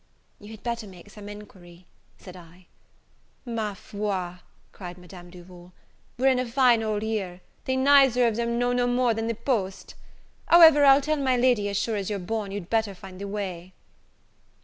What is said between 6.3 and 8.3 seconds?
in a fine hole here! they neither